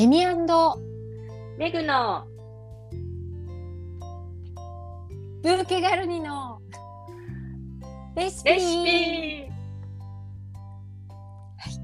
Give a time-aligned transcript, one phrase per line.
[0.00, 0.24] エミ
[1.58, 2.24] メグの。
[5.42, 6.58] ブーケガルニの。
[8.16, 8.48] レシピ。
[8.48, 9.52] レシピ。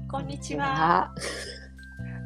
[0.09, 1.13] こんにちは。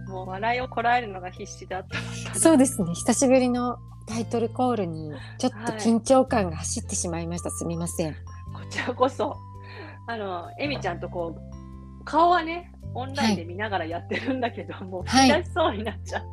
[0.07, 1.86] もう笑いをこらえるのが必死だっ
[2.32, 2.39] た。
[2.39, 2.94] そうですね。
[2.94, 3.76] 久しぶりの
[4.08, 8.14] タイトルコールにちょっと緊張感が走ってしまいました、すみません。
[8.14, 9.36] こちらこそ。
[10.08, 16.27] あの、エミちゃんとこう、顔はね、オンラインで見ながらやってるんだけど、もうはい吹き出しそうになっちゃって。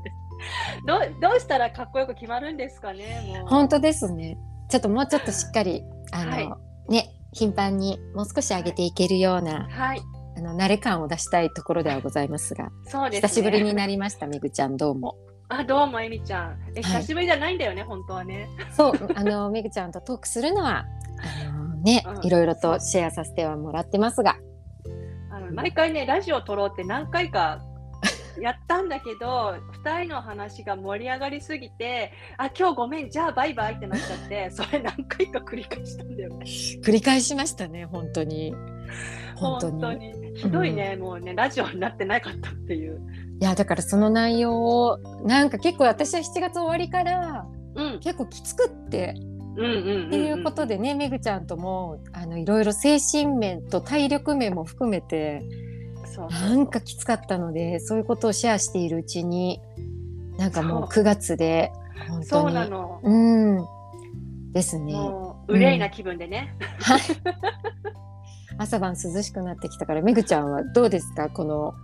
[0.87, 3.49] どうどうしたらかっこよく決まるんですかね、もう。
[3.49, 6.51] 本当ですねちょっともうちょっとしっかりあの、はい
[6.89, 10.01] ね頻繁にもう少し上げていけるような、はい、
[10.39, 13.29] あの慣れ感を出したいところではございますがそうです、ね。
[13.29, 15.17] 久しぶりになりましためぐちゃんどうも
[15.51, 16.59] あ、どうも、エミちゃん。
[16.75, 18.49] え、はい久しぶりじゃないんだよね、本当はね。
[18.75, 20.87] そうあのめぐちゃんとトークするのは
[21.45, 24.37] あのね、うんいろいろとシェアさせてはもらってますが
[25.59, 27.61] 毎回ね、ラジオ撮ろうって何回か
[28.41, 36.47] やったんだけど、2人の話が盛り上がりすぎて、あ、今日ごめん、じゃあバイバイってなっちゃって、 それ何回か繰り返したんだよね。
[36.47, 38.55] 繰り返しましたね本当に
[39.35, 43.01] 本当にひどいね、もうね、ラジオになってなかったっていう。
[43.41, 49.38] いやだからその内容をなんか結構私は7月終わりからうん、結構きつくってうん、うん、うん。
[49.59, 55.43] っていうことでね、めぐちゃんともあのいろいろ精神面と体力面も含めて
[56.07, 59.61] そうなんかきつかったのでそういうことをシェアしているうちに
[60.37, 61.73] なんかもうそ9月で
[62.09, 63.01] 本当そうになの。
[63.03, 63.67] うん。
[64.53, 64.95] ですね。
[64.95, 66.57] もう、憂いな気分でね。
[66.81, 67.01] はい。
[68.57, 71.29] 朝晩涼しくなってきたからめぐちゃんはどうですか？
[71.29, 71.75] この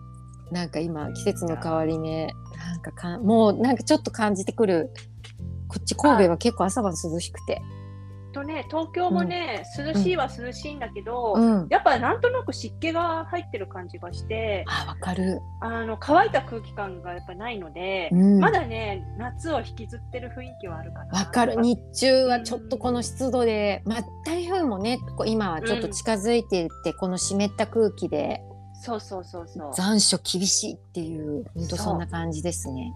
[0.51, 2.33] なんか今季節の変わり目。
[2.57, 4.91] なんかかもうなんかちょっと感じてくる
[5.75, 7.61] こっち神戸は結構朝晩涼しくて。
[8.33, 11.67] とね、東京もね、涼しいは涼しいんだけど、うん。
[11.71, 21.19] やっぱなんとなく湿気が入ってる感じがして、あわかる、あの乾いた空気感がやっぱないので、うん、まだね、夏を引きずってる雰囲気はあるかな。
[21.21, 21.55] わかる。
[21.63, 28.43] 日中はちょっとこの湿度で、まあ、台風もね今はちょっと近づいていって、この湿った空気で
[28.85, 29.75] そうそうそうそう。
[29.75, 32.93] 残暑厳しいっていう本当そんな感じですね。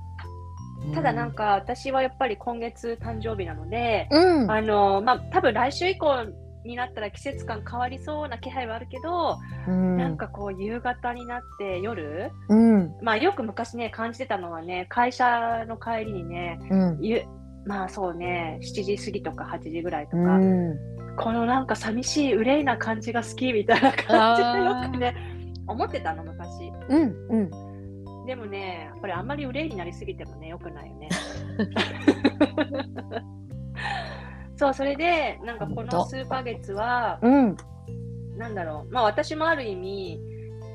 [0.94, 6.26] ただなんか私はやっぱり今月誕生日なので、うん、あのまあ多分来週以降
[6.64, 12.94] になったら季節感変わりそうな気配はあるけど、うん、なんかこう夕方になって夜、うん。
[13.02, 16.98] まあよく昔ね感じてたのはね会社の帰りにねうん。
[17.00, 17.22] ゆ
[17.64, 20.76] まあそうね7時過ぎとか8時ぐらいとか、うん。
[21.16, 25.16] このなんか寂しい憂いな感じが好きみたいな感じでよくね
[25.66, 26.70] 思ってたの昔。
[26.88, 27.67] うんうん
[28.28, 31.08] でもねやっぱりあんまり憂いになりすぎてもねよくないよね。
[34.54, 37.56] そうそれでなんかこの数ヶ月はうん。
[38.36, 38.92] なんだろう。
[38.92, 40.20] まあ私もある意味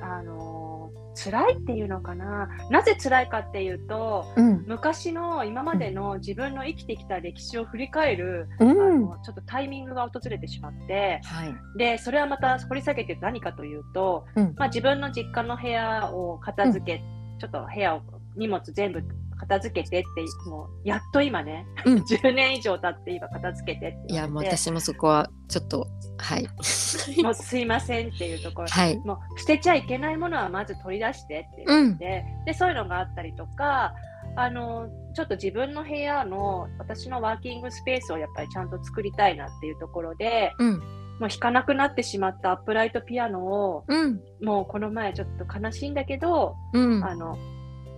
[0.01, 2.49] あの辛いっていうのかな。
[2.71, 4.65] なぜ辛いかっていうとうん。
[4.65, 9.01] 昔の今までの自分の生きてきた歴史を振り返る、あうん。
[9.05, 11.55] のちょっとタイミングが訪れてしまってはい。
[11.77, 14.55] でそれはまた掘り下げて何かというと、うん。
[14.57, 17.03] まあ、自分の実家の部屋を片付け、
[17.39, 18.01] ちょっと部屋を
[18.35, 19.03] 荷物全部
[19.37, 21.97] 片付けてってもうやっと今ね、うん。
[22.03, 26.43] 10年以上経って今片付けてっていやもう私もそこはちょっとはい。
[27.23, 28.67] もうすいませんっていうところ。
[28.67, 28.97] はい。
[28.99, 33.93] もう捨てちゃいけないものはまず取り出してって言って、でそういうのがあったりとか
[34.35, 44.19] あのちょっと自分の部屋の私のワーキングスペースをやっぱりちゃんと作りたいなっていうところでうんもう弾かなくなってしまったアップライトピアノをうん。
[44.41, 47.03] もうこの前ちょっと悲しいんだけど、うん。
[47.03, 47.37] あの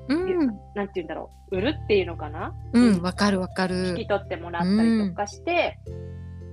[0.09, 0.48] うん。
[0.76, 1.58] なんて言うんだろう？
[1.58, 2.54] 売るっていうのかな？
[2.74, 5.80] うんわかるわか引るき取ってもらったりとかして、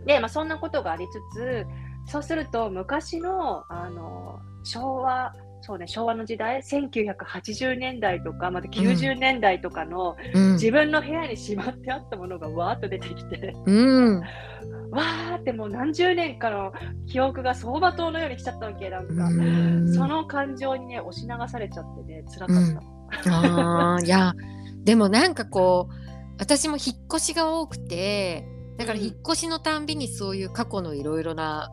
[0.06, 1.66] で、まあ、そんなことがありつつ
[2.06, 10.52] そうすると昔のあの昭和そうね昭和の時代1980年代とかまた90年代とかの、うん。
[10.54, 13.54] 自分の部屋にしまってあったものがわーっと出てきて。
[13.64, 14.20] うん。
[14.90, 16.72] わーってもう何十年かの
[17.06, 19.94] 記憶が走馬灯のように来ちゃったわけなんか、うん。
[19.94, 23.36] その感情にね押し流されちゃってね辛かった。
[23.36, 24.34] あーいや
[24.82, 25.94] でもなんかこう
[26.38, 28.48] 私も引っ越しが多くて
[28.78, 29.04] だからうん。
[29.04, 31.70] 引っ越しのたんびにそういう過去のいろいろな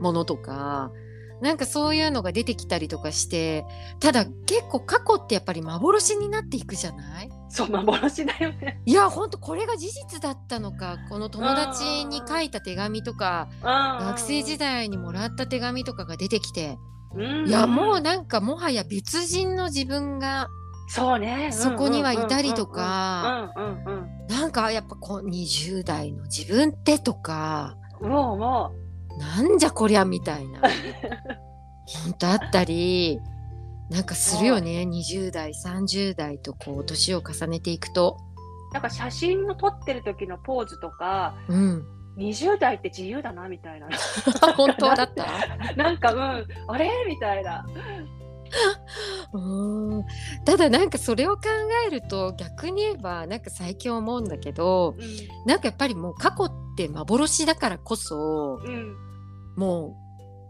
[0.00, 0.90] ものとか
[1.40, 3.64] なんかそういうのが出てきたりとかして
[3.98, 7.30] ただ結構過去ってやっぱり幻になっていくじゃない？
[7.48, 8.80] そう幻だよね。
[8.86, 10.98] いやほんとこれが事実だったのか。
[11.08, 16.78] この友達に書いた手紙とか学生時代にもらった手紙とかが出てきて。
[17.14, 17.48] うん。
[17.48, 20.48] いやもうなんかもはや別人の自分が
[20.88, 21.50] そうね。
[21.52, 23.52] そこにはいたりとか。
[24.28, 27.76] なんかやっぱこう20代の自分ってとか。
[28.00, 28.10] うん。
[28.10, 28.36] もう。
[28.36, 28.72] も
[29.20, 30.60] なんじゃこりゃみたいな。
[32.04, 33.20] 本当あったり
[33.90, 34.82] なんかするよね。
[34.88, 38.16] 20代30代とこう年を重ねていくと。
[38.72, 41.84] なんか写真を撮ってる時のポーズとか、うん、
[42.18, 43.88] 20代って自由だなみたいな。
[44.56, 45.26] 本当だった？
[45.74, 46.88] なんか、うん、あれ？
[47.08, 47.66] みたいな。
[49.32, 50.04] うん。
[50.44, 51.42] ただなんかそれを考
[51.86, 55.06] えると逆に言えばなんか最近思うんだけどうん、
[55.46, 58.96] なんかやっぱりもう過去って幻だからこそうん、
[59.56, 59.94] もう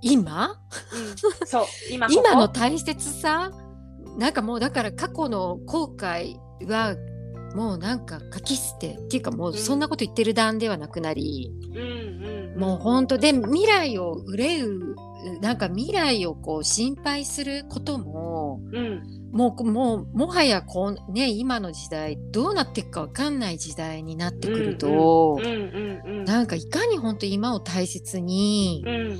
[0.02, 0.56] 今？
[1.40, 3.50] うん、そう、 今今の大切さ？
[4.16, 6.36] なんかもうだから過去の後悔
[6.66, 6.96] は
[7.54, 14.96] もうなんか書き捨てっていうかもうそんなこと言ってる段ではなくなり、うん、うん、もう本当で未来を憂う
[15.40, 18.30] なんか未来をこう心配することも
[18.72, 19.02] うん、
[19.32, 25.40] もうもうもはやこう、ね、今の時代どうなっていくか分かんない時代になってくると、
[26.26, 29.18] なんかいかに本当今を大切に、うん、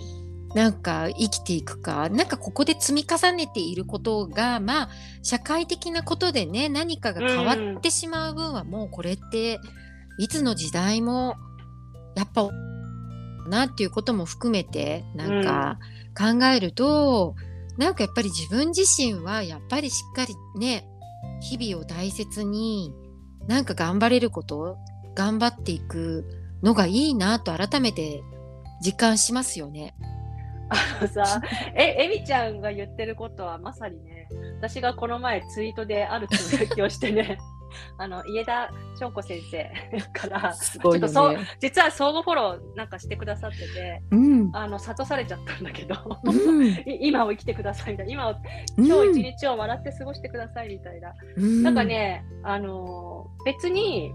[0.55, 4.89] なんか生きていくかなんかここで積み重ねていることがまあ
[5.23, 9.61] 社会的なことでね何かが変わってしまう分はもうこれって
[10.19, 11.37] いつの時代も
[12.17, 12.49] やっぱ
[13.49, 15.79] なっていうことも含めてなんか
[16.17, 17.35] 考えると、
[17.79, 20.87] なんかやっぱり自分自身はやっぱりしっかりね
[21.41, 22.93] 日々を大切に
[23.47, 24.77] なんか頑張れること
[25.15, 26.25] 頑張っていく
[26.63, 28.23] のがいいなと改めて
[28.85, 29.95] 実感しますよね。
[30.69, 31.43] あのさ、
[31.75, 34.29] え、えみちゃんが言ってることはまさにね、
[34.59, 37.39] 私がこの前ツイートであるつぶやきをしてね、
[37.99, 39.71] あの、家田翔子先生
[40.13, 41.47] から、すごいよちょっとね。
[41.61, 44.51] 実は相互フォローなんかしてくださってて、うん。
[44.55, 45.95] あの、諭されちゃったんだけど、
[46.25, 46.67] うん。
[46.87, 48.35] い今を生きてくださいみたいな、今を、
[48.77, 51.13] うん今日一日を笑って過ごしてくださいみたいな。
[51.37, 51.85] うんなんか。
[51.85, 54.13] ね、あのー別に、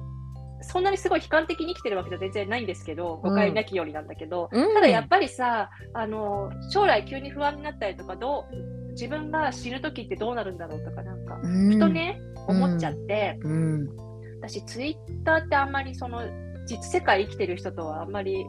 [0.61, 11.89] そんなにすごい悲観的に生きてるわけじゃ全然ないんですけど、誤解なきようになんだけど、うんただやっぱりさ、あのー将来急に不安になったりとか、どう自分が死ぬ時ってどうなるんだろうとか、なんか、うんふと。
[11.89, 13.87] ね、うん思っちゃって、うん。
[14.39, 16.21] 私、ツイッターってあんまりその、
[16.67, 18.45] 実世界生きてる人とはあんまり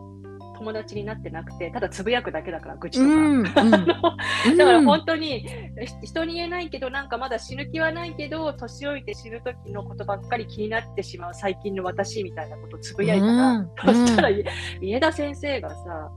[0.56, 3.10] 友達になってなくて、ただつぶやくだけだから、愚痴とか。
[3.10, 3.46] うん。
[3.56, 14.44] あのだからうん本当にひ人に言えないけどなんかまだ死ぬ気はないけど年老いて死ぬ時のことばっかり気になってしまう最近の私みたいなことをつぶやいたら、うん そしたら、い
[14.80, 16.10] 家田先生がさ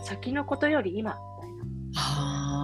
[0.00, 2.57] 先のことより今みたいなはあ。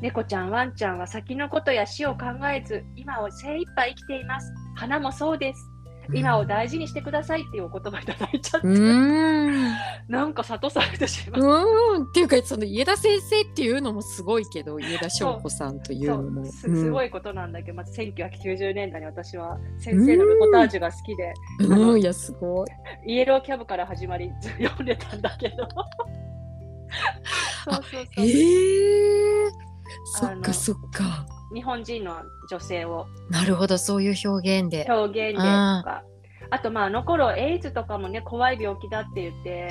[0.00, 5.70] 猫ちゃんワンちゃんは先のことや死を考えず今を精一杯生きています花もそうです
[6.12, 9.72] 今を大事にしてくださいっていうお言葉いただいちゃって、うん。
[10.08, 11.42] なんか諭されてしまう。
[11.42, 12.02] うん。
[12.04, 16.42] っていうか、その家田先生っていうのもすごいけど、家田翔子さんというそのも。
[16.42, 17.06] うすすごい。
[17.06, 22.68] いことなんだけど、まず1990年代に私は先生のルポタージュが好きで、うん、いや、すごい。
[23.06, 25.68] イエローキャブから始まりず読んでたんだけど。
[27.64, 28.04] そうそうそう。
[28.18, 29.73] ええ
[30.04, 31.26] そっかそっか。
[31.54, 32.16] 日本人の
[32.50, 33.06] 女性を。
[33.30, 34.86] なるほど、そういう表現で。
[34.90, 36.02] 表現でとか、
[36.50, 39.68] あとまああの頃エイズとかもね怖い病気だって言って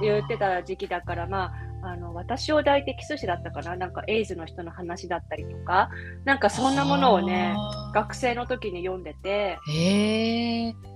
[0.00, 1.52] 言ってた時期だからまあ
[1.86, 3.76] あの私を抱いてキス師だったかな？
[3.76, 5.90] なんかエイズの人の話だったりとか。
[6.24, 7.54] なんかそんなものをね
[7.92, 9.58] 学生の時に読んでて。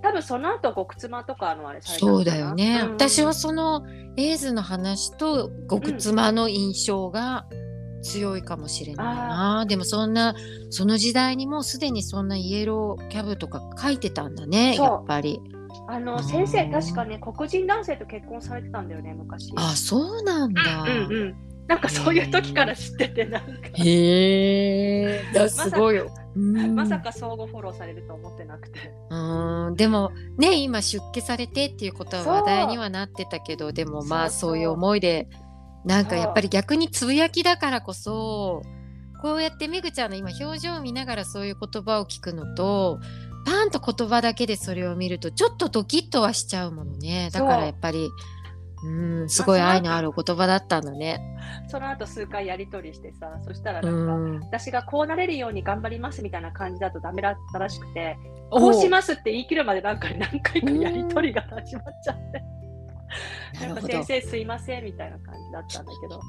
[0.02, 2.80] 多分その後極妻とかのあれされたのそうだよね。
[2.84, 2.92] うん。
[2.92, 3.84] 私はその
[4.16, 7.44] エイズの話と極妻の印象が
[8.02, 9.66] 強いかもしれないな。
[9.66, 10.34] でもそんな
[10.70, 14.74] その時代にもうすでにそんなイエローキャブとか書いてたんだね。
[14.76, 15.40] そうやっぱり。
[15.86, 20.62] あの先生確かね黒人男性と結婚されてたんだよね昔あ、そうなんだ。
[20.82, 25.22] うんうんなんかそういう時から知っててなんかへえ。
[25.34, 26.10] だすごいよ。
[26.34, 35.28] うんまさか相互フォローされると思ってなくてうんでもね今出家されてっていうことはそう話題にはなってたけどでもまあそうそうそういう思いで
[35.88, 38.62] なんかやっぱり逆につぶやきだからこそ
[39.22, 43.00] こうやってめぐちゃんの今表情を見ながらそういう言葉を聞くのと
[43.46, 47.30] パンと言葉だけでそれを見るとちょっとドキッとはしちゃうものね。
[47.32, 48.10] だからやっぱり
[48.84, 48.90] う
[49.24, 51.20] んすごい愛のあるお言葉だったんだね。
[51.68, 58.18] その後数回やり取りしてさそしたらうなんか、ん、私がこうなれるように頑張りますみたいな感じだとダメだったらしくて
[58.50, 62.42] おこうしますって言い切るまでなんか何回かやり取りが始まっちゃって
[63.60, 66.20] なんか先生すいませんみたいな感じだったんだけど、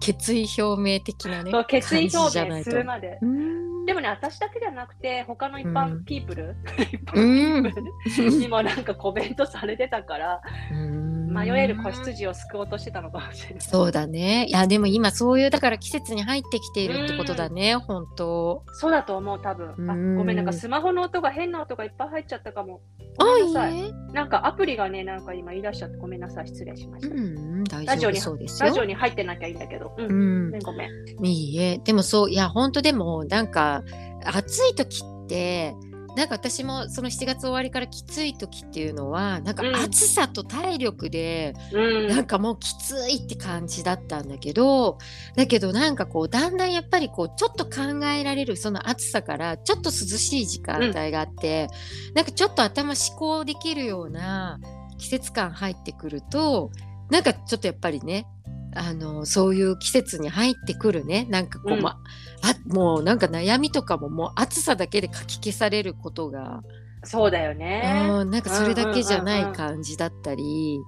[0.00, 3.18] 決意表明的なね決意表明するまで。
[3.22, 3.86] うん。
[3.86, 6.04] でもね私だけじゃなくて他の一う般ん。
[6.04, 7.64] ピープル、一う般ん。
[8.04, 13.60] ピープルにもなんかコメントされてたから、うん迷える子羊を救おうとしてたのかもしれない。
[13.60, 14.46] そうだね。
[14.46, 18.64] いや、でも今そういう、だから季節に入ってきているってことだね、本当。
[18.72, 20.16] そうだと思う、多分。
[20.16, 22.80] ごめん、なんかスマホの音が変な音がいっぱい入っちゃったかも。
[23.18, 23.88] あい。
[23.88, 23.92] い。
[24.12, 27.14] なんかアプリがね、なんか今言い出しちゃってごめんなさい、失礼しました。
[27.14, 28.68] うん、大丈夫そうですよ。
[28.68, 29.94] ラジオに入ってなきゃいいんだけど。
[29.96, 30.10] うん。
[30.10, 31.32] うんごめん、ごめん。
[31.32, 31.78] いいえ。
[31.78, 33.82] でもそう、いや、本当でも、なんか、
[34.24, 35.74] 暑い時って、
[36.16, 42.08] なんか私もその7月終わりからきつい時っていうのはなんかうん暑さと体力でうん。
[42.08, 44.98] なんかもうきついって感じだったんだけど
[45.36, 51.68] だけどなんかこうだんだんやっぱりこうちょっと考えられるその暑さからちょっと涼しい時間帯があって、
[52.14, 54.58] なんかちょっと頭思考できるような
[54.98, 56.70] 季節感入ってくると
[57.10, 58.26] なんかちょっとやっぱりね
[58.74, 61.98] あのそういう季節に入ってくるねなんかこう、うんま
[62.42, 66.62] あもうなんか悩みとかももう暑さだけでかき消されることが
[67.04, 68.08] そうだよね。
[68.10, 70.80] うん、なんかそれだけじゃないうんうんうんうん感じだったり、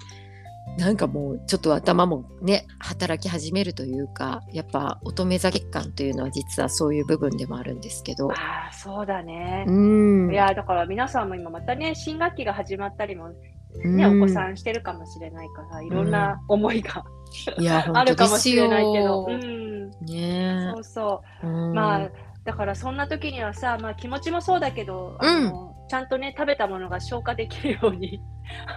[0.78, 8.30] なんかもうちょっと頭もね働き始めるというかやっぱ乙女座月間というのは実はそういう部分でもあるんですけど。
[8.30, 9.70] ああ、そうだねう。
[9.70, 13.30] んいや、だから皆さんも今またね、新学期が始まったりも
[13.74, 17.04] うんね、お子さんしてるかもしれないから、いろんな思いが
[17.58, 19.04] いや あるかもしれないけど。
[19.04, 19.32] よう。
[19.32, 19.90] ん。
[20.00, 21.46] ねそうそう。
[21.46, 22.10] うんまあ、
[22.44, 28.18] だからそんな時にはさ、まあ気持ちもそうだけど、うんあのちゃんとね、食べたものが消化できるように、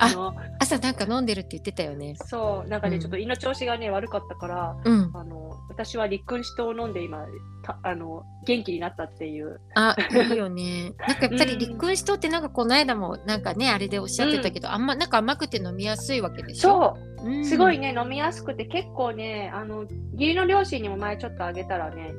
[0.01, 2.13] あの、朝なんか飲んでるって言ってたよね。
[2.25, 5.11] そう、なんかね、うんちょっと胃の調子がね、悪かったから、うん。
[5.13, 7.25] あの、私は立君子糖を飲んで今、
[7.63, 9.61] たあの、元気になったっていう。
[9.75, 9.95] あ
[10.29, 10.91] いいよね。
[11.07, 16.97] なんかやっぱりうん立君子糖ってなんかこの間もなんかねあれでおっしゃってたけど、あんまなんか甘くて飲みやすいわけでしょ？
[17.17, 17.79] そう、うんすごい。
[17.79, 22.13] ね、飲みやすくて、結構ね、あの、義理の両親にも前ちょっとあげたらね、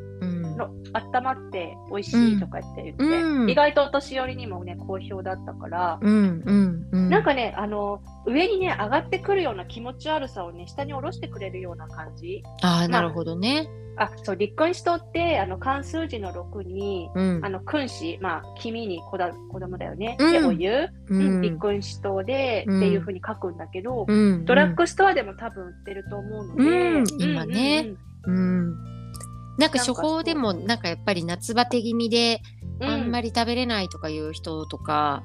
[0.64, 7.10] 温まって美味しいとか言って言って、うん意外とお年寄りにもね、好評だったから、うんうんうん。
[7.10, 12.42] なんかね、あの、上にね、上がってくるような気持ち悪さをね、下に下ろしてくれるような感じ。
[12.62, 13.68] ああなるほどね。
[13.98, 20.16] あ、そう、立君子糖って、あの、漢数字の6に、うんあの、君子、まあ、君に子だ子供だよね。
[20.20, 27.94] うんで、お湯、ううんん立君子糖で、うんっていうふうに書くんだけど、うんドラッグストアでも多分売ってると思うので、うん今ね
[28.24, 28.40] うんう
[28.72, 28.95] ん。
[29.58, 32.40] なんか処方でもなんかやっぱり夏バテ気味で
[32.80, 32.88] うん。
[32.88, 35.22] うん、あんまり食べれないとかいう人とか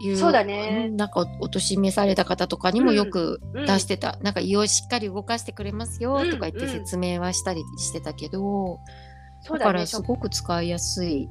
[0.00, 0.88] いう、そうだね。
[0.88, 3.66] んなんかおお年召された方とかにもよくうん。
[3.66, 6.70] 出してた、なんか胃をしっかり動かしてくれますようんとか言ってうん。
[6.70, 8.78] 説明はしたりしてたけど、
[9.40, 9.72] そうだね。
[9.72, 11.28] だからすごく使いやすい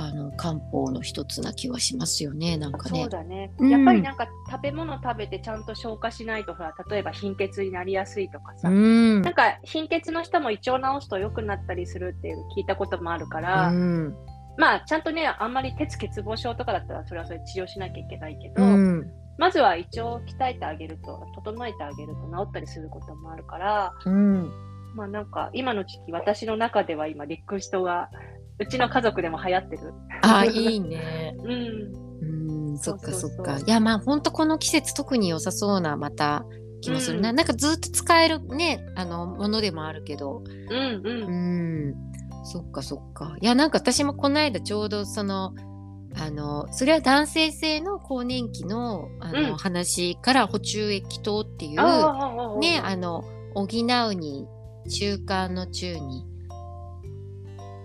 [0.00, 3.00] あの漢方の一つな気はしますよねなんかね。
[3.00, 3.10] そう。
[3.10, 3.68] だね、うん。
[3.68, 9.22] やっぱりなんか食べ物食べてちゃんと消化しないとほら例えば貧血になりやすいとかさ、うん。
[9.22, 14.14] なんか貧血の人も胃腸治すと良くなったりするっていう聞いたこともあるから、うん。
[14.56, 19.10] まあちゃんとねあんまり鉄欠乏症とかだったらそれはそれ治療しなきゃいけないけど、うん。
[19.36, 24.48] まずは胃腸を鍛えてあげると整えてあげると治ったりすることもあるからうん。
[24.94, 28.10] まあなんか今の時期私の中では今立君子糖が
[28.58, 29.92] うちの家族でも流行ってる。
[30.22, 31.36] あいいね。
[31.44, 33.58] うんうん、そっかそっか。
[33.58, 36.44] いや、まあ、本当この季節特に良さそうな、また
[36.80, 37.30] 気もするな。
[37.30, 40.42] うんなんかずっと使えるね、あの、ものでもあるけど。
[40.70, 41.34] うんうん
[41.86, 41.94] うん、
[42.44, 43.36] そっかそっか。
[43.40, 45.52] いや、なんか私もこの間ちょうどその、
[46.16, 53.22] あの、それは男性性の更年期のあの、うん話から補充液糖っていう、ね、あの、
[53.54, 54.46] 補うに、
[54.88, 56.24] 中間の中に、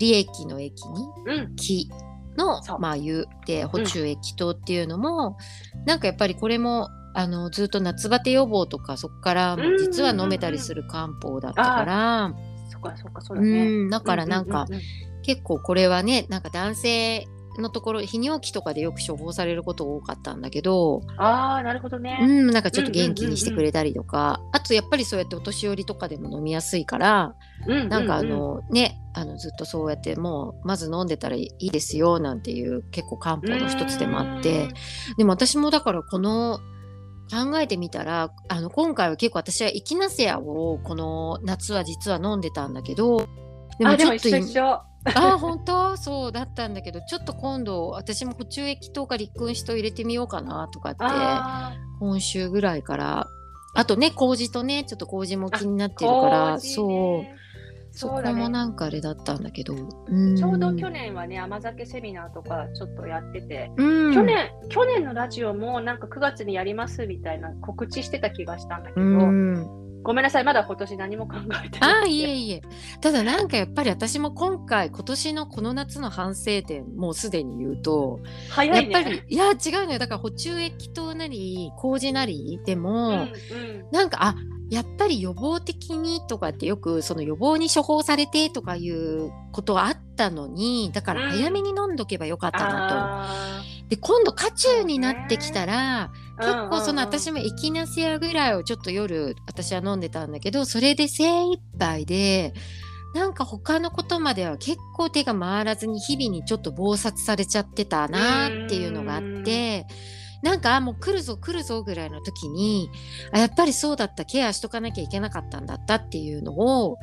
[0.03, 1.55] 利益の益に、うん。
[1.55, 1.89] 木
[2.37, 5.37] のまあ言うて補充液糖っていうのも、
[5.85, 12.33] なんかやっぱりこれもあのずっと夏バテ予防とかそこからも実は飲めたりする漢方だったから、
[12.69, 14.81] そっかそっかそううだだからなんかううう
[15.21, 17.27] 結構これはねなんか男性
[17.59, 22.17] のところ泌尿器とかでよく処方されること多かったんだけど、ああなるほどうね。
[22.25, 27.35] ん、なんかちょっと元気にしてくれたりとか、あとやっぱりそうやってお年寄りとかでも飲みやすいから、
[27.67, 34.69] うんなんかあううのねあのずっとそうやってもうまず飲んでたらいいですよなんていう結構漢方の一つでもあって。
[35.17, 36.59] でも私もだからこの
[37.31, 43.27] 考えてみたらあの今回は結構私はエキナセアをこの夏は実は飲んでたんだけど
[43.79, 44.81] でもちょっと今一緒一緒。
[45.15, 45.97] あ本当？
[45.97, 53.27] そうだったんだけどちょっと今度私も補充液とか立君子と入れてみようかなとかってあ今週ぐらいから。
[53.75, 57.42] あとね麹とねちょっと麹も気になってーるからそう。
[57.93, 58.49] そこも。
[58.49, 59.75] なんかあれだったんだけど、
[60.07, 72.11] うんちょうど去年はね甘酒セミナーとかちょっとやってて、うん、去年去年のラジオもなんか9月にやりますみたいな告知してた気がしたんだけど、うん、ごめんなさい、まだ今年何も考えてああ、ない。
[72.11, 72.61] いえいえ。
[73.01, 78.19] ただなんかやっぱり私も今回、今年のこの夏の反省点、もうすでに言うと、
[78.49, 78.91] 早いね。
[78.91, 79.99] やっぱり、いや、違うのよ。
[79.99, 83.29] だから補充液糖なり、麹なりでも、うんうん、
[83.91, 84.35] なんか、あ、
[84.69, 93.72] やっぱり予防的にとかってよくその予防に処方されてとかいうことはあったのにだから早めに飲んどけばよかったなあと。
[93.89, 102.53] で今度渦中になってきたら、ー結構その私もエキナセアぐらいをちょっと夜私は飲んでたんだけどそれで精一杯で
[103.13, 109.85] なんか他のことまでは結構手が回らずに日々にちょっと忙殺されちゃってたなっていうのがあって
[110.41, 112.89] なんかあもう来るぞ来るぞぐらいの時に
[113.31, 116.97] あやっぱりそうだったケアしとかなきゃいけなかったんだったっていうのを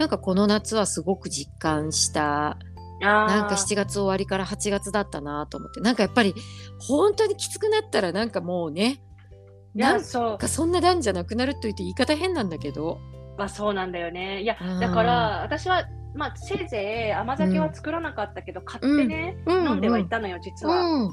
[0.00, 2.58] なんかこの夏はすごく実感した
[3.02, 5.80] なんか7月終わりから8月だったなと思って。
[5.80, 6.34] なんかやっぱり
[6.78, 9.02] 本当にきつくなったらなんかもうね
[9.74, 10.00] なん。
[10.00, 12.98] かそんな段じゃなくなると言って言い方変なんだけど。
[13.38, 14.42] まあ、そうなんだよね。
[14.42, 19.68] いや、うんだから、私は、まあ、せいぜい甘酒は作らなかったけど、買ってね、うん。
[19.68, 20.80] 飲んではいたのよ、実は。
[20.80, 21.10] うん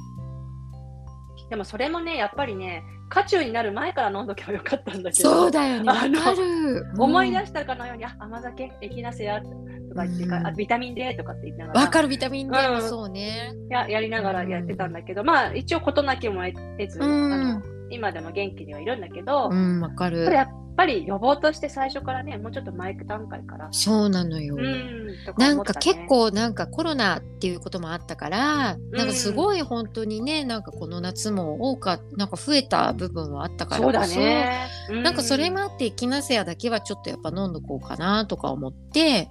[1.49, 5.29] でも、それもね、やっぱりね、渦中になる前から飲んどけばよかったんだけど。
[5.29, 6.85] そうだよねわかる。
[6.97, 9.49] 思い出ししたかのように、あ、甘酒、エキナセアと
[9.95, 10.47] か言ってか、うん。
[10.47, 11.81] あビタミン D とかって言いながら。
[11.81, 12.81] わかるビタミン D もうん。
[12.81, 13.53] そうね。
[13.69, 17.33] ややりながらやってたんだけど、まあ一応事なきも得ず、うん。
[17.33, 20.25] あの今でも元気にはいるんだけど、うんわかる。
[20.31, 20.47] やっ
[20.79, 24.55] ぱり予防として最初からねもうちょっと前段階から、そうなのよ。
[24.57, 39.29] うんとかなんか結構なんかコロナっていうこともあったから、なんかすごい本当にねなんかこの夏も多かなんか増えた部分はあったからそうだこそね、うなんかそれもあってエキナセアだけはちょっとやっぱ飲んどこうかなとか思って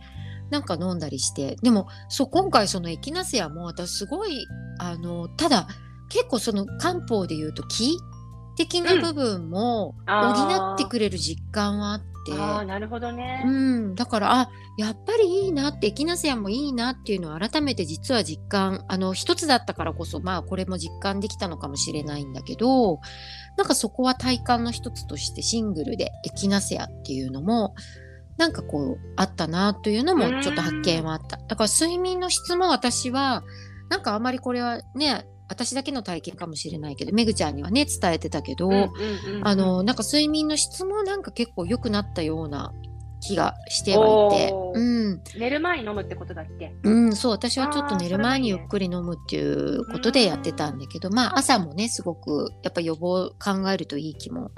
[0.51, 1.57] なんか飲んだりして。
[1.63, 4.47] でもそう今回そのエキナセアも私すごい
[4.79, 5.67] あのただ
[6.11, 7.97] 結構その漢方で言うと気
[8.59, 12.05] 的な部分も補ってくれる実感はあって。
[12.37, 23.01] ああなるほどね、うん、だからあやっぱりいいなってエキナセアもいいなっていうのを改めて実は実感あの一つだったからこそまあこれも実感できたのかもしれないんだけど
[23.57, 27.75] なんかそこは体感の一つとしてシングルでエキナセアっていうのも
[28.37, 31.39] なんかこうあったなというのもちょっと発見はあった。
[31.39, 33.43] だから睡眠の質も私は
[33.89, 39.49] なんかあまりこれはね私だけの体験かもしれないけどめぐちゃんにはね伝えてたけど、うんうんうんうん。
[39.49, 42.73] あのなんか睡眠の質もなんか結構良くなったような
[43.21, 46.73] 気がしてはいてうん、寝る前に飲むってことだっけ？
[46.85, 54.53] うん、そう私はちょっと寝る前にゆっくり飲むっていうことでやってたんだけど、まあ朝もねすごくやっぱ予防考えるといい気も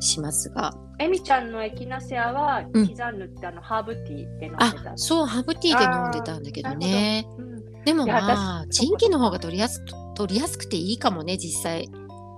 [0.00, 2.86] しますが、エミちゃんのエキナセアはうん。
[2.86, 7.26] 刻んぬってあのハーブティーで飲んであた、そうハーブティーで飲んでたんだけどね。
[7.38, 7.84] うん。
[7.84, 9.82] でもまあ私チンキの方が取りやす
[10.14, 11.90] 取りやすくていいかもね実際。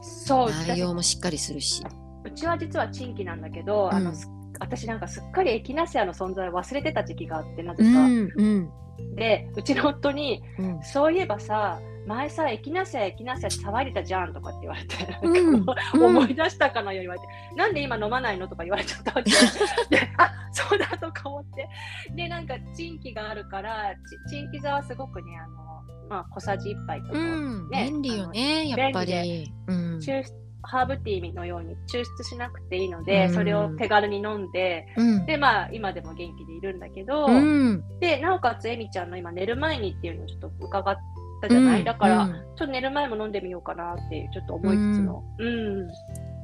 [0.03, 1.83] そう内容もしっかりするし。
[2.25, 4.05] うちは実はチンキなんだけど、あうん。
[4.05, 8.71] のす私なんかすっかりエキナセアの存在を忘れてた時期があってなぜか、うんうん。
[9.15, 10.83] でうちの夫にうん。
[10.83, 15.67] そういえばさ前さエキナセアエキナセアって騒いでたじゃんとかって言われて、うん。
[16.05, 19.37] 思い出したかのように言われて、なんで今飲まないのとか言われちゃったわけで
[20.17, 21.69] あそうだとか思って。
[22.15, 23.93] でなんかチンキがあるから
[24.29, 25.66] チチンキ座はすごくねあの、
[26.09, 29.53] まあ、小さじ1杯とか、うん、ね便利よねやっぱ便り。
[29.67, 29.99] うん。
[29.99, 33.35] 抽出ハーブティーのように抽出しなくていいので、うん。
[33.35, 35.27] それを手軽に飲んでうん。
[35.27, 37.85] でまあ今でも元気でいるんだけど、うん。
[38.01, 40.97] でなおかつエミちゃんの今寝る前にっていうのをちょっと伺っ
[41.41, 41.85] たじゃない、うん。
[41.85, 42.33] だから、うん。
[42.33, 45.23] ちょっと寝る前も飲んでみようかなっていうちょっと思いつつの。
[45.39, 45.89] うん、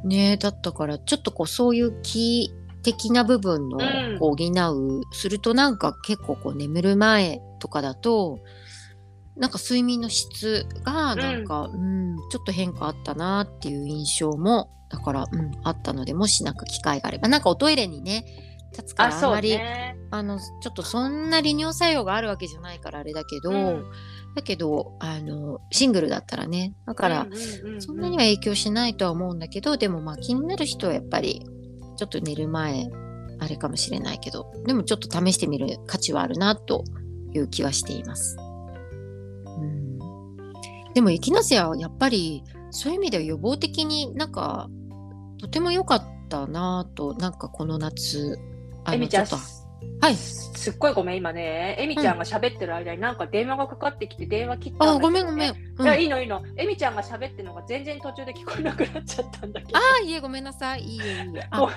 [0.09, 3.79] ねだったからちょっとこうそういう気的な部分の
[4.19, 8.41] 補う、するとなんか結構こう眠る前とかだと
[9.37, 18.25] なんか睡眠の質がなんか、うんちょっと変化あったなっていう印象もだから、うん、あったのでもしなんか機会があればなんかおトイレにね
[18.73, 23.85] 立つからあんまりねあのちょっとそんな利尿作用があるわけじゃないからあれだけど、うん。
[24.35, 27.83] だけどあのシングルだったらねだから、うんうんうんうん。
[27.83, 31.45] そんなには影響しないとは思うんだけどでもまあ気になる人はやっぱり
[31.97, 32.89] ちょっと寝る前
[33.41, 36.85] あれかもしれないけどでもちょっと試してみる価値はあるなと
[37.35, 38.37] いう気はしています。
[40.93, 44.69] うん、でもエキナセアはやっぱりそういう意味では予防的になんか
[45.39, 48.39] とても良かったなとなんかこの夏
[48.85, 49.37] あのちょっと
[50.01, 50.17] はい。
[50.17, 51.77] すっごいごめん今ね。
[51.79, 55.85] エミちゃんが喋ってる間になんか電話がかかってきて電話切ったんだあけど、ね、ごめんごめん、うん。
[55.85, 56.41] いやいいのいいの。
[56.57, 59.79] エミちゃんが喋ってるのが全然途中で聞こえなくなっちゃったんだけど。
[59.79, 60.83] あーいえごめんなさい。
[60.83, 61.47] いいえいいえ。
[61.51, 61.77] あごめん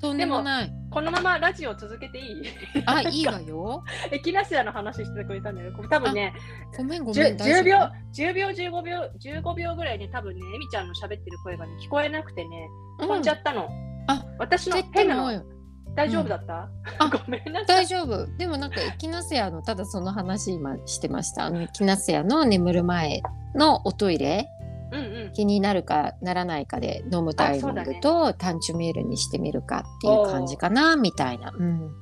[0.00, 0.72] とんでもない。
[0.90, 2.42] このままラジオ続けていい？
[2.86, 3.84] あいいわよ。
[4.10, 5.72] エキナセアの話してくれたんだよ。
[5.90, 6.32] 多分ね、
[6.76, 7.78] ごめんごめん大10秒
[8.12, 13.68] 丈、10秒、15秒、15秒ぐらいね、多分ね、エミちゃんの喋ってる声がね、聞こえなくてね、夫飛んじゃったの。
[14.08, 15.59] あ私の変なの
[15.94, 17.84] 大丈夫だった、あごめんなさい。
[17.84, 18.26] 大丈夫。
[18.36, 19.62] でもなんかエキナセアの。
[19.62, 21.46] ただその話今してました。
[21.46, 23.22] あのエキナセアの眠る前
[23.54, 24.48] のおトイレ。
[24.92, 25.32] うんうん。
[25.32, 31.92] 気になるかならないかで飲むタイミングと単純メールにしてみるかっていう感じかなみたいな、うん、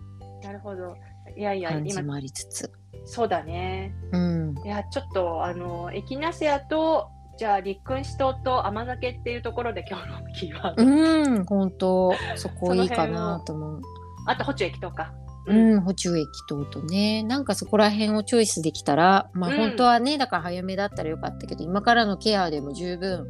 [0.43, 0.97] なるほど。
[1.37, 2.73] いやいや、今、感じもありつつ、
[3.05, 3.95] そうだね。
[4.13, 10.85] うん、いや、ちょっと、あの、エキナセアと、じゃあ、立君子島と甘酒っていうところで今日のキーワード。
[10.85, 13.81] うん、本当そこいいかなと思う。
[14.27, 15.15] あと、ホチュ駅とか。
[15.47, 23.27] うん、補充液等とねなんかそこら辺をチョイスできたらまあうん本当はね、だから早めだったらよかったけど今からのケアでも十分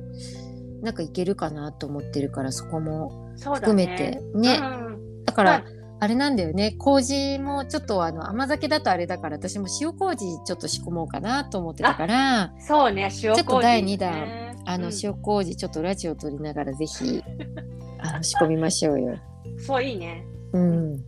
[0.83, 4.21] なんかいけるかなと思ってるからそこも含めね。
[4.33, 13.35] てねうんだから、はいあれなんだよね麹もちょっとあの甘酒だとあれだから私も塩麹ちょっと仕込もうかなと思ってたからそうね、塩麹、ね。
[13.35, 17.23] ちょっと第二弾あのうん塩麹ちょっとラジオ撮りながらぜひ
[17.99, 19.17] あの仕込みましょうよ。
[19.59, 20.25] そういいね。
[20.53, 20.99] うんっ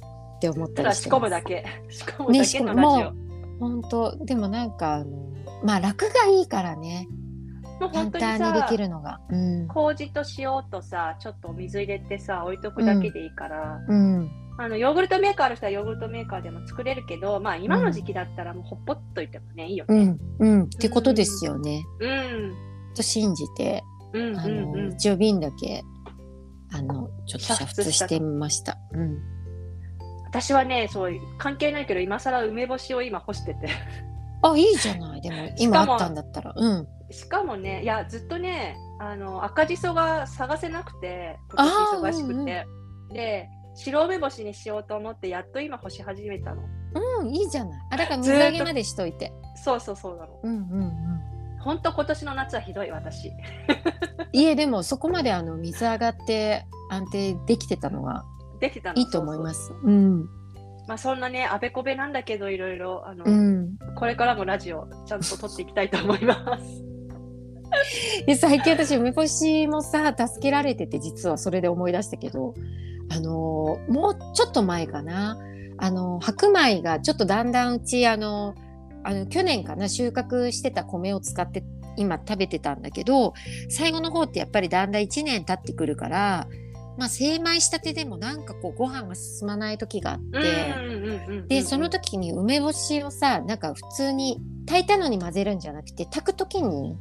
[0.40, 1.64] て思ったりしてます込むだけ。
[1.88, 3.12] 仕込むだけのラジオ。
[3.12, 5.28] ね本当でもなんかあの
[5.62, 7.06] まあ楽がいいからね
[7.78, 9.20] 簡単にでさきるのが。
[9.30, 20.18] うん麹と塩とさ、ちょっとお水入れてさ、置いとくだけでいいから、うんあのヨーグルトメーカーある人はヨーグルトメーカーでも作れるけど、まあ今の時期だったらもうほっぽっといてもね、いいよね。
[20.38, 21.82] うんうんってことですよね。
[21.98, 22.54] うん。
[22.94, 24.92] と信じてうんあの、うんうん。
[24.92, 25.82] 一応瓶だけ
[26.74, 28.76] あのちょっと煮煮沸してみました。
[28.92, 29.18] うん。
[30.26, 33.68] 私はね、そう、関係ないけど、今更梅干しを今干してて。
[34.42, 36.52] あいいじゃないでも 今あったんだったら。
[36.54, 36.86] うん。
[37.10, 42.66] しかもね、いや、ずっとね、あの赤じそが探せなくて、年忙しくて。
[43.14, 43.48] で、
[43.80, 46.62] 白梅干しにしようと思って、やっと今干し始めたの。
[47.20, 47.80] うんいいじゃない。
[47.90, 49.32] あだから水揚げまでしといて。
[49.56, 50.40] そうそうそうなの。
[50.42, 51.60] うんうんうん。
[51.60, 53.28] 本当今年の夏はひどい、私。
[54.32, 58.24] いえでもそこまであの水上がって安定できてたのが
[58.60, 59.00] できたの。
[59.00, 59.86] いいと思いまそうそうす。
[59.86, 60.24] うん
[60.86, 63.78] まあそんなね、あべこべなんだけど、いろいろ、あの、うん。
[63.96, 66.90] これからもラジオちゃんと撮っていきたいと思います。
[68.26, 72.54] で最近私梅干しもさ助けられてて実はそれで思い出したけど
[73.10, 75.38] あのーもうちょっと前かな
[75.78, 78.54] あのー白米がちょっとだんだんうちあの
[79.02, 81.64] あの去年かな収穫してた米を使って
[81.96, 83.34] 今食べてたんだけど
[83.68, 86.46] 最後の方ってやっぱりだんだん1年経ってくるから
[86.96, 90.38] まあ精米したてでもなんかこうご飯が進まない時があって。
[91.48, 96.96] でその時に梅干しをさなんか普通に炊いたのに混ぜるんじゃなくて炊く時に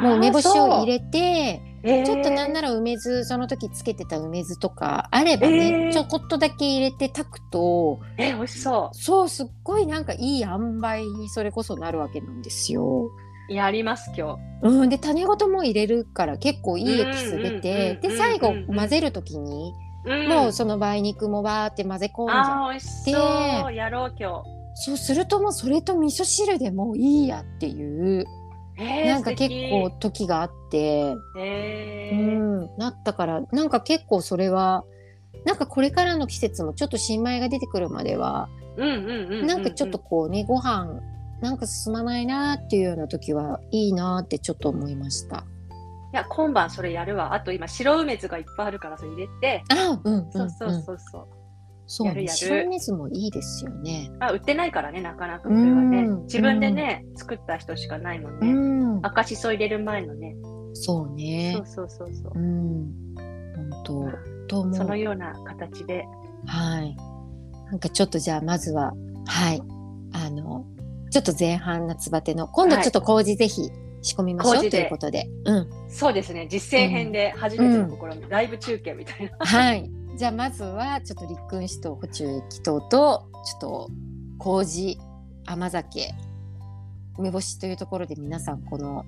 [0.00, 5.92] もう梅干しを入れてれちょっとなんなら梅酢その時つけてた梅酢とかあればね、えー。
[5.92, 13.10] ちょこっとだけ入れて炊くとえ美味しそそうすっごいなんかいい塩梅にそれこそなるわけなんですよ。
[13.48, 14.68] うやります今日。
[14.68, 19.74] うん、で種ごとも入れるから結構いいエキス出てで最後混ぜる時に
[20.06, 20.28] うん。
[20.28, 23.74] もうその梅肉もバーって混ぜ込んじゃうあー美味しそう。
[23.74, 24.42] やろう今
[24.76, 28.24] そうするともうそれと味噌汁でもういいやっていう。
[28.24, 28.43] 日えー
[28.76, 31.14] なんか結構素時があって。
[31.36, 32.34] うー。
[32.64, 34.84] ん、なったからなんか結構それは
[35.44, 41.00] なんかこれからの季節もちょっと新米が出てくるまでは、うんうんうんうんなんかちょっとこうねご飯
[41.40, 45.44] なんか進まないなっていうような時はいいなってちょっと思いました。
[46.12, 47.34] いや今晩それやるわ。
[47.34, 49.64] あと今白梅酢がいっぱいあるからそれ入れて。
[49.68, 51.26] あうんうん、そうそううんそうそう
[51.86, 52.10] そうね。
[52.10, 52.36] やるやる。
[52.36, 54.10] 白水もいいですよね。
[54.20, 55.98] あ売ってないからねなかなかこれはね。
[56.04, 56.22] うん。
[56.24, 58.52] 自分でね作った人しかないもんうね
[59.00, 60.36] ん、赤しそ入れる前のね。
[60.72, 61.54] そうね。
[61.66, 61.88] そう。
[61.88, 62.32] そうそうそう。
[62.34, 64.08] うん、本当。
[64.48, 64.74] と思う。
[64.74, 66.04] そのような形で。
[66.46, 66.96] はい。
[67.66, 68.92] なんかちょっとじゃあまずは
[69.26, 69.62] はい。
[70.12, 70.64] あの
[71.10, 73.70] ちょっと前半夏バテの今度ちょっと麹ぜひ
[74.02, 75.70] 仕込みましょう、ということで、うん。
[75.88, 76.46] そうですね。
[76.48, 79.36] 実践編で初めての試み、ライブ中継みたいな。
[79.38, 79.90] はい。
[80.16, 83.90] じゃあまずはちょっと立君子と補充液等とちょっと
[84.38, 84.98] 麹
[85.44, 86.14] 甘酒
[87.18, 89.04] 梅干しというところで皆さんこの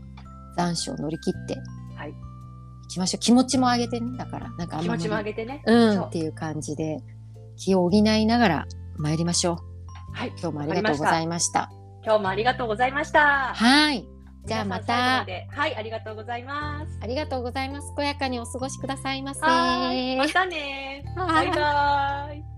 [0.56, 1.56] 残暑を乗り切って
[1.96, 2.10] はい。
[2.10, 3.20] いきましょう。
[3.20, 4.50] 気持ちも上げてねだから。
[4.50, 5.02] なんかあんまり。
[5.02, 7.02] 気持ちも上げてね、うんっていう感じで
[7.56, 8.66] 気を補いながら
[8.96, 9.56] 参りましょう。
[10.12, 11.70] はい今日もありがとうございました。
[12.04, 13.54] 今日もありがとうございました。
[13.54, 14.15] はい。
[14.46, 15.24] じゃあまた。
[15.24, 15.46] で。
[15.50, 16.98] はいありがとうございます。
[17.02, 17.92] ありがとうございます。
[17.96, 19.40] 健やかにお過ごしくださいませ。
[19.40, 21.04] またね。
[21.16, 22.55] はバイバイ